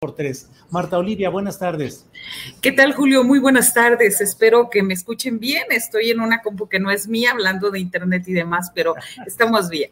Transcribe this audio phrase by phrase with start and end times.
[0.00, 0.48] Por tres.
[0.70, 2.06] Marta Olivia, buenas tardes.
[2.62, 3.22] ¿Qué tal, Julio?
[3.22, 4.22] Muy buenas tardes.
[4.22, 5.64] Espero que me escuchen bien.
[5.68, 8.94] Estoy en una compu que no es mía, hablando de internet y demás, pero
[9.26, 9.90] estamos bien.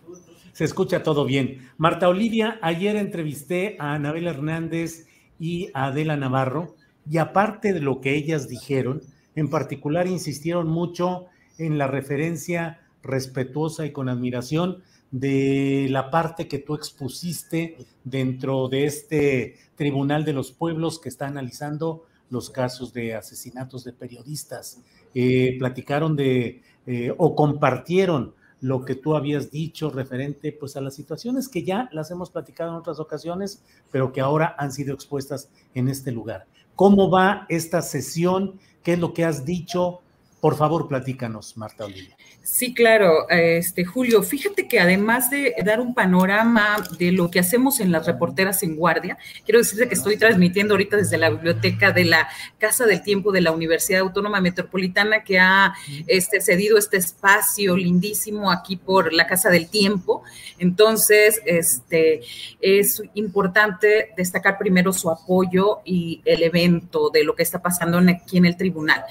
[0.55, 1.71] Se escucha todo bien.
[1.77, 6.75] Marta Olivia, ayer entrevisté a Anabel Hernández y a Adela Navarro,
[7.07, 9.03] y aparte de lo que ellas dijeron,
[9.35, 11.27] en particular insistieron mucho
[11.59, 18.85] en la referencia respetuosa y con admiración de la parte que tú expusiste dentro de
[18.85, 24.81] este Tribunal de los Pueblos que está analizando los casos de asesinatos de periodistas.
[25.15, 30.95] Eh, platicaron de eh, o compartieron lo que tú habías dicho referente pues a las
[30.95, 35.49] situaciones que ya las hemos platicado en otras ocasiones, pero que ahora han sido expuestas
[35.75, 36.47] en este lugar.
[36.75, 38.59] ¿Cómo va esta sesión?
[38.83, 40.01] ¿Qué es lo que has dicho?
[40.41, 42.17] Por favor, platícanos, Marta Olivia.
[42.51, 47.79] Sí, claro, este Julio, fíjate que además de dar un panorama de lo que hacemos
[47.79, 52.07] en las reporteras en guardia, quiero decirte que estoy transmitiendo ahorita desde la biblioteca de
[52.07, 52.27] la
[52.57, 55.75] Casa del Tiempo de la Universidad Autónoma Metropolitana que ha
[56.07, 60.23] este, cedido este espacio lindísimo aquí por la Casa del Tiempo.
[60.59, 62.23] Entonces, este
[62.63, 68.39] es importante destacar primero su apoyo y el evento de lo que está pasando aquí
[68.39, 69.05] en el tribunal.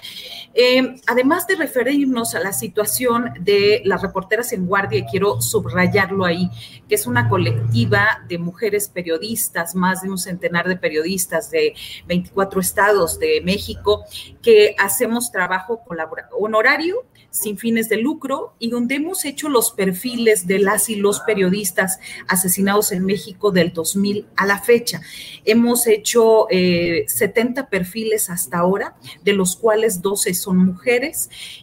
[0.56, 6.24] Eh, además de referirnos a la situación de las reporteras en guardia, y quiero subrayarlo
[6.26, 6.48] ahí,
[6.88, 11.74] que es una colectiva de mujeres periodistas, más de un centenar de periodistas de
[12.06, 14.04] 24 estados de México,
[14.44, 15.82] que hacemos trabajo
[16.40, 21.20] honorario sin fines de lucro y donde hemos hecho los perfiles de las y los
[21.22, 25.02] periodistas asesinados en México del 2000 a la fecha.
[25.46, 31.07] Hemos hecho 70 eh, perfiles hasta ahora, de los cuales 12 son mujeres.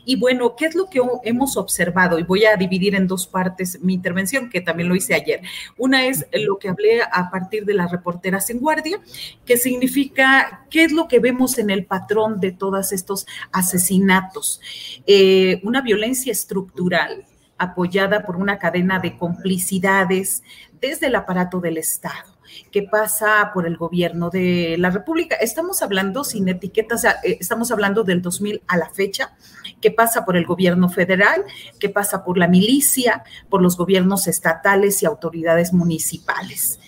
[0.05, 2.19] Y bueno, ¿qué es lo que hemos observado?
[2.19, 5.41] Y voy a dividir en dos partes mi intervención, que también lo hice ayer.
[5.77, 9.01] Una es lo que hablé a partir de las reporteras en guardia,
[9.45, 14.61] que significa qué es lo que vemos en el patrón de todos estos asesinatos.
[15.07, 17.25] Eh, una violencia estructural
[17.59, 20.43] apoyada por una cadena de complicidades
[20.81, 22.34] desde el aparato del Estado
[22.71, 25.37] que pasa por el gobierno de la República.
[25.37, 29.35] Estamos hablando sin etiquetas, eh, estamos hablando del 2000 a la fecha,
[29.81, 31.45] que pasa por el gobierno federal,
[31.79, 36.79] que pasa por la milicia, por los gobiernos estatales y autoridades municipales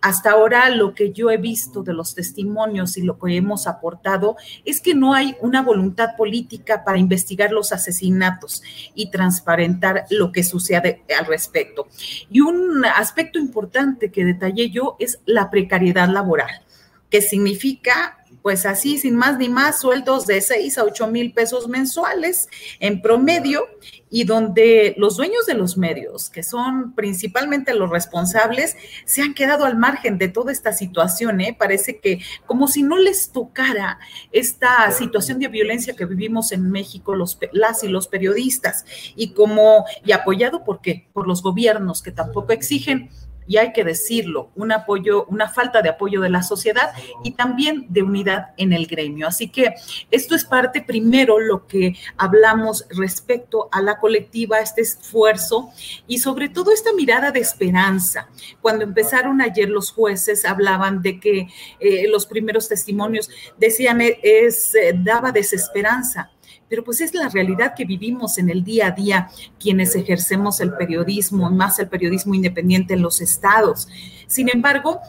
[0.00, 4.36] hasta ahora lo que yo he visto de los testimonios y lo que hemos aportado
[4.64, 8.62] es que no hay una voluntad política para investigar los asesinatos
[8.94, 11.88] y transparentar lo que sucede al respecto.
[12.30, 16.62] Y un aspecto importante que detallé yo es la precariedad laboral,
[17.10, 18.17] que significa
[18.48, 22.48] pues así, sin más ni más, sueldos de 6 a 8 mil pesos mensuales
[22.80, 23.66] en promedio
[24.08, 29.66] y donde los dueños de los medios, que son principalmente los responsables, se han quedado
[29.66, 31.42] al margen de toda esta situación.
[31.42, 31.54] ¿eh?
[31.58, 33.98] Parece que como si no les tocara
[34.32, 39.84] esta situación de violencia que vivimos en México, los, las y los periodistas, y como,
[40.06, 41.06] y apoyado por qué?
[41.12, 43.10] Por los gobiernos que tampoco exigen
[43.48, 46.92] y hay que decirlo, un apoyo, una falta de apoyo de la sociedad
[47.24, 49.26] y también de unidad en el gremio.
[49.26, 49.74] Así que
[50.10, 55.70] esto es parte primero lo que hablamos respecto a la colectiva, este esfuerzo
[56.06, 58.28] y sobre todo esta mirada de esperanza.
[58.60, 61.48] Cuando empezaron ayer los jueces hablaban de que
[61.80, 66.30] eh, los primeros testimonios decían es eh, daba desesperanza
[66.68, 70.74] pero pues es la realidad que vivimos en el día a día quienes ejercemos el
[70.74, 73.88] periodismo, más el periodismo independiente en los estados.
[74.26, 75.00] Sin embargo,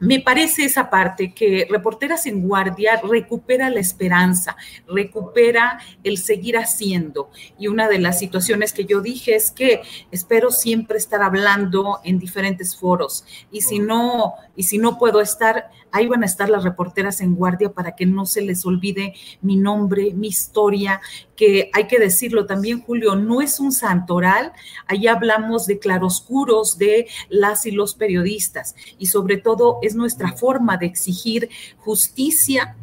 [0.00, 4.56] me parece esa parte que Reporteras en Guardia recupera la esperanza,
[4.86, 7.30] recupera el seguir haciendo.
[7.58, 12.18] Y una de las situaciones que yo dije es que espero siempre estar hablando en
[12.18, 13.24] diferentes foros.
[13.50, 17.34] Y si no, y si no puedo estar, ahí van a estar las reporteras en
[17.34, 21.00] guardia para que no se les olvide mi nombre, mi historia,
[21.36, 24.52] que hay que decirlo también, Julio, no es un santoral,
[24.86, 30.76] ahí hablamos de claroscuros de las y los periodistas y sobre todo es nuestra forma
[30.76, 31.48] de exigir
[31.78, 32.76] justicia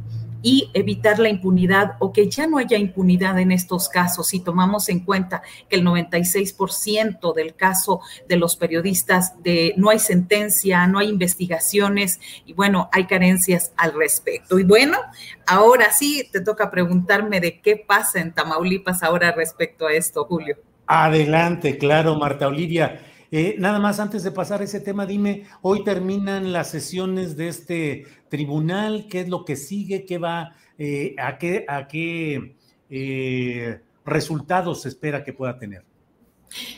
[0.45, 4.27] y evitar la impunidad o que ya no haya impunidad en estos casos.
[4.27, 9.97] Si tomamos en cuenta que el 96% del caso de los periodistas de no hay
[9.97, 14.59] sentencia, no hay investigaciones y bueno, hay carencias al respecto.
[14.59, 14.99] Y bueno,
[15.47, 20.57] ahora sí te toca preguntarme de qué pasa en Tamaulipas ahora respecto a esto, Julio.
[20.85, 23.01] Adelante, claro, Marta Olivia.
[23.37, 28.05] Eh, nada más antes de pasar ese tema, dime, hoy terminan las sesiones de este
[28.29, 30.05] tribunal, ¿qué es lo que sigue?
[30.05, 30.55] ¿Qué va?
[30.77, 32.55] Eh, ¿A qué, a qué
[32.89, 35.83] eh, resultados se espera que pueda tener?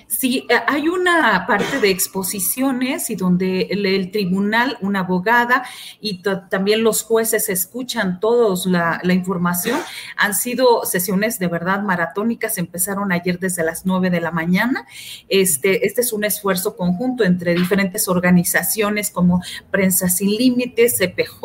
[0.07, 5.63] Sí, eh, hay una parte de exposiciones y donde el, tribunal, una abogada
[6.01, 9.79] y también los jueces escuchan todos la, información.
[10.15, 14.87] Han sido sesiones de verdad maratónicas, empezaron ayer desde las 9 de la mañana.
[15.29, 21.43] Este, este es un esfuerzo conjunto entre diferentes organizaciones como Prensa Sin Límites, CPJ,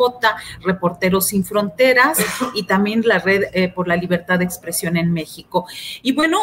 [0.61, 2.17] Reporteros Sin Fronteras
[2.55, 5.67] y también la Red eh, por la Libertad de Expresión en México.
[6.01, 6.39] Y bueno,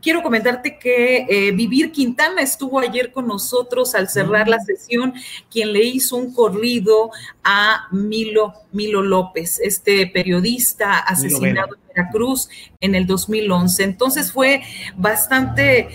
[0.00, 4.64] quiero comentarte que eh, Vivir Quintana estuvo ayer con nosotros al cerrar la mm.
[4.64, 5.14] sesión,
[5.50, 7.10] quien le hizo un corrido
[7.44, 12.48] a Milo, Milo López, este periodista asesinado en Veracruz
[12.80, 13.82] en el 2011.
[13.84, 14.62] Entonces fue
[14.96, 15.88] bastante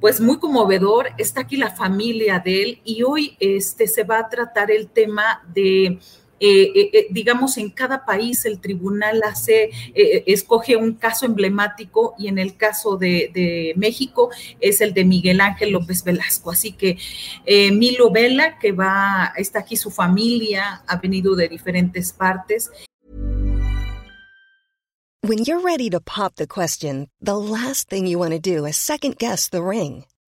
[0.00, 1.08] pues muy conmovedor.
[1.16, 5.42] Está aquí la familia de él y hoy este, se va a tratar el tema
[5.54, 5.98] de
[6.40, 12.28] eh, eh, eh, digamos, en cada país el tribunal hace, escoge un caso emblemático y
[12.28, 16.50] en el caso de, México es el de Miguel Ángel López Velasco.
[16.50, 16.98] Así que
[17.72, 22.70] Milo Vela, que va, está aquí su familia, ha venido de diferentes partes.
[25.22, 28.76] When you're ready to pop the question, the last thing you want to do is
[28.76, 30.04] second guess the ring.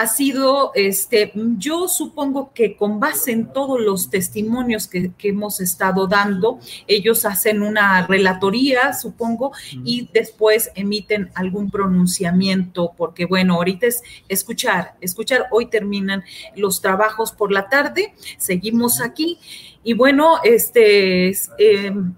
[0.00, 6.06] Ha sido, este, yo supongo que con base en todos los testimonios que, hemos estado
[6.06, 9.52] dando, ellos hacen una relatoría, supongo,
[9.84, 16.24] y después emiten algún pronunciamiento, porque bueno, ahorita es escuchar, escuchar, hoy terminan
[16.56, 19.38] los trabajos por la tarde, seguimos aquí,
[19.84, 22.14] y bueno, este es, em,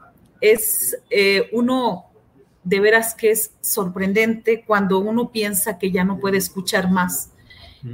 [1.10, 2.04] eh, uno
[2.62, 7.31] de veras que es sorprendente cuando uno piensa que ya no puede escuchar más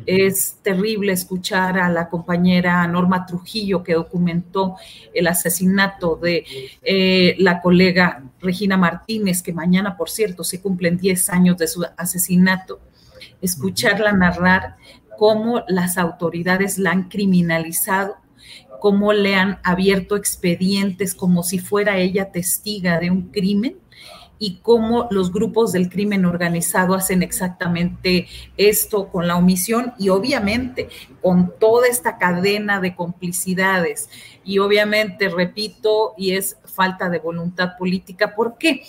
[0.07, 4.77] es terrible escuchar a la compañera Norma Trujillo que documentó
[5.15, 6.45] el asesinato de
[6.83, 11.87] eh, la colega Regina Martínez, que mañana, por cierto, se cumplen 10 años de su
[11.97, 12.81] asesinato.
[13.41, 14.77] Escucharla narrar
[15.17, 18.17] cómo las autoridades la han criminalizado,
[18.81, 23.77] cómo le han abierto expedientes como si fuera ella testiga de un crimen
[24.39, 30.89] y cómo los grupos del crimen organizado hacen exactamente esto con la omisión y obviamente
[31.21, 34.09] con toda esta cadena de complicidades.
[34.45, 38.35] Y obviamente, repito, y es falta de voluntad política.
[38.35, 38.83] ¿Por qué?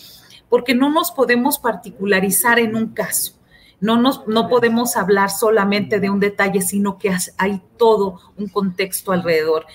[0.50, 3.34] Porque no nos podemos particularizar en un caso.
[3.82, 9.12] No, nos, no podemos hablar solamente de un detalle, sino que hay todo un contexto
[9.12, 9.66] alrededor.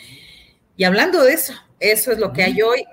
[0.76, 2.85] Y hablando de eso, eso es lo que hay hoy.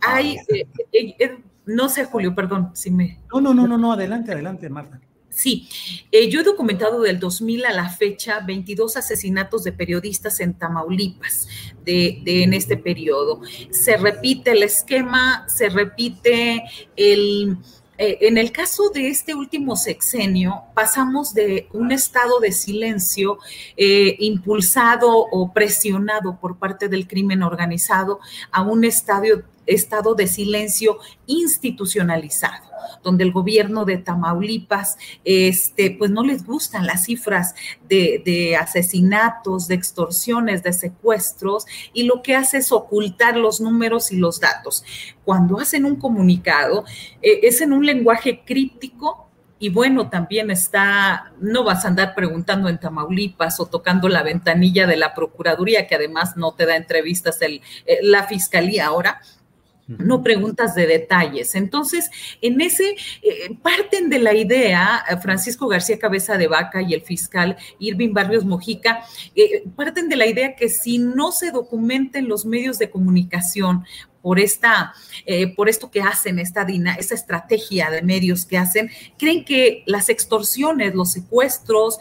[0.00, 3.20] Hay, eh, eh, eh, no sé, Julio, perdón, si me...
[3.32, 5.00] No, no, no, no, no, adelante, adelante, Marta.
[5.28, 5.68] Sí,
[6.10, 11.46] eh, yo he documentado del 2000 a la fecha 22 asesinatos de periodistas en Tamaulipas
[11.84, 13.42] de, en este periodo.
[13.70, 16.64] Se repite el esquema, se repite
[16.96, 17.58] el...
[17.98, 23.38] Eh, en el caso de este último sexenio, pasamos de un estado de silencio
[23.76, 28.20] eh, impulsado o presionado por parte del crimen organizado
[28.52, 32.68] a un estadio, estado de silencio institucionalizado
[33.02, 37.54] donde el gobierno de Tamaulipas, este, pues no les gustan las cifras
[37.88, 44.16] de, asesinatos, de extorsiones, de secuestros, y lo que hace es ocultar los números y
[44.16, 44.84] los datos.
[45.24, 46.84] Cuando hacen un comunicado,
[47.22, 49.26] eh, es en un lenguaje crítico
[49.60, 54.86] y bueno, también está, no vas a andar preguntando en Tamaulipas o tocando la ventanilla
[54.86, 59.20] de la Procuraduría, que además no te da entrevistas el, eh, la Fiscalía ahora,
[59.88, 61.54] no preguntas de detalles.
[61.54, 62.10] Entonces,
[62.42, 67.02] en ese, eh, parten de la idea, eh, Francisco García Cabeza de Vaca y el
[67.02, 69.04] fiscal Irving Barrios Mojica,
[69.34, 73.84] eh, parten de la idea que si no se documenten los medios de comunicación
[74.20, 74.92] por esta,
[75.56, 76.66] por esto que hacen, esta,
[76.98, 81.98] esta estrategia de medios que hacen, creen que las extorsiones, los secuestros,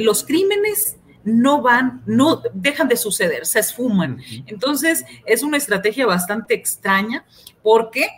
[0.00, 4.20] los crímenes no van, no dejan de suceder, se esfuman.
[4.46, 7.24] Entonces, es una estrategia bastante extraña.
[7.62, 8.08] ¿Por qué?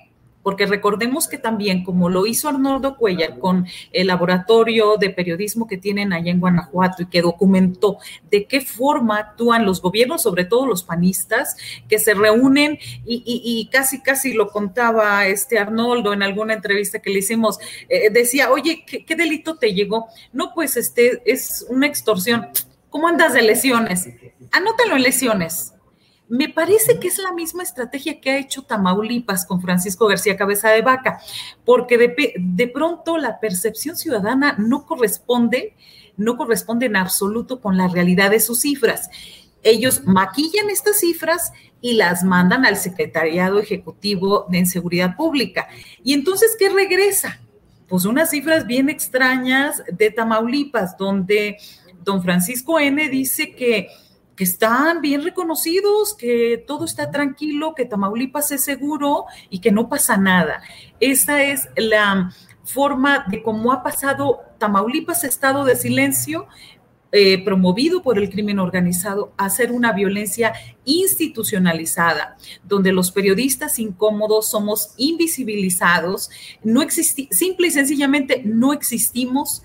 [0.43, 5.79] Porque recordemos que también, como lo hizo Arnoldo Cuellar con el laboratorio de periodismo que
[5.79, 10.67] tienen allá en Guanajuato y que documentó de qué forma actúan los gobiernos, sobre todo
[10.67, 11.57] los panistas,
[11.89, 17.21] que se reúnen y, casi, casi lo contaba este Arnoldo en alguna entrevista que le
[17.21, 20.09] hicimos, eh, decía, oye, ¿qué, ¿qué, delito te llegó?
[20.33, 22.49] No, pues este es una extorsión
[22.93, 24.07] ¿Cómo andas de lesiones?
[24.53, 25.73] Anótalo en lesiones.
[26.29, 30.69] Me parece que es la misma estrategia que ha hecho Tamaulipas con Francisco García Cabeza
[30.69, 31.19] de Vaca,
[31.65, 35.75] porque de, pronto la percepción ciudadana no corresponde,
[36.19, 39.09] no corresponde en absoluto con la realidad de sus cifras.
[39.63, 45.67] Ellos maquillan estas cifras y las mandan al Secretariado Ejecutivo de Seguridad Pública.
[46.05, 47.41] Y entonces, ¿qué regresa?
[47.89, 51.57] Pues unas cifras bien extrañas de Tamaulipas, donde
[52.05, 53.09] don Francisco N.
[53.09, 53.89] dice que,
[54.37, 59.89] que están bien reconocidos, que todo está tranquilo, que Tamaulipas es seguro y que no
[59.89, 60.63] pasa nada.
[61.01, 62.33] Esa es la
[62.65, 66.47] forma de cómo ha pasado Tamaulipas estado de silencio,
[67.15, 70.55] eh, promovido por el crimen organizado a ser una violencia
[70.87, 76.31] institucionalizada, donde los periodistas incómodos somos invisibilizados,
[76.65, 79.63] no simple y sencillamente no existimos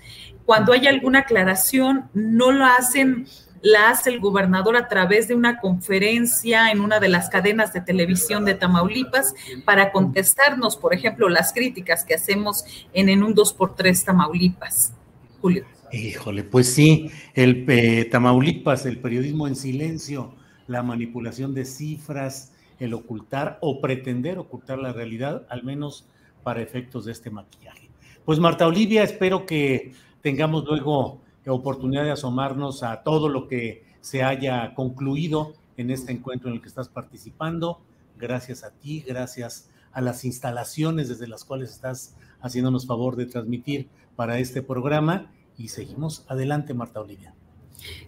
[0.48, 3.26] cuando hay alguna aclaración, no lo hacen,
[3.60, 7.82] la hace el gobernador a través de una conferencia en una de las cadenas de
[7.82, 9.34] televisión de Tamaulipas
[9.66, 12.64] para contestarnos, por ejemplo, las críticas que hacemos
[12.94, 14.94] en En un 2x3 Tamaulipas.
[15.42, 15.66] Julio.
[15.92, 20.32] Híjole, pues sí, el eh, Tamaulipas, el periodismo en silencio,
[20.66, 26.06] la manipulación de cifras, el ocultar o pretender ocultar la realidad, al menos
[26.42, 27.90] para efectos de este maquillaje.
[28.24, 31.20] Pues Marta Olivia, espero que tengamos luego
[31.50, 36.62] oportunidad de asomarnos a todo lo que se haya concluido en este encuentro en el
[36.62, 37.80] que estás participando.
[38.16, 43.88] Gracias a ti, gracias a las instalaciones desde las cuales estás haciéndonos favor de transmitir
[44.16, 47.34] para este programa y seguimos adelante, Marta Olivia.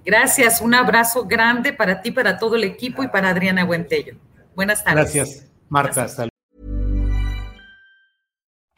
[0.04, 4.16] Gracias, un abrazo grande para ti, para todo el equipo y para Adriana Buentello.
[4.54, 5.14] Buenas tardes.
[5.14, 6.04] Gracias, Marta.
[6.04, 6.29] Hasta